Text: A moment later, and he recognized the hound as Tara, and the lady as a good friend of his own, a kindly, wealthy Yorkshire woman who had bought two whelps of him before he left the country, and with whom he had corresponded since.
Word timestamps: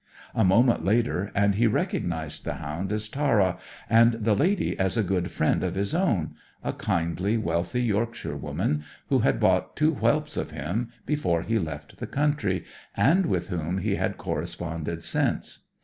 A 0.33 0.43
moment 0.43 0.83
later, 0.83 1.31
and 1.35 1.53
he 1.53 1.67
recognized 1.67 2.43
the 2.43 2.55
hound 2.55 2.91
as 2.91 3.07
Tara, 3.07 3.59
and 3.87 4.13
the 4.13 4.33
lady 4.33 4.75
as 4.79 4.97
a 4.97 5.03
good 5.03 5.29
friend 5.29 5.63
of 5.63 5.75
his 5.75 5.93
own, 5.93 6.33
a 6.63 6.73
kindly, 6.73 7.37
wealthy 7.37 7.83
Yorkshire 7.83 8.35
woman 8.35 8.83
who 9.09 9.19
had 9.19 9.39
bought 9.39 9.75
two 9.75 9.93
whelps 9.93 10.37
of 10.37 10.49
him 10.49 10.89
before 11.05 11.43
he 11.43 11.59
left 11.59 11.97
the 11.99 12.07
country, 12.07 12.65
and 12.97 13.27
with 13.27 13.49
whom 13.49 13.77
he 13.77 13.93
had 13.97 14.17
corresponded 14.17 15.03
since. 15.03 15.65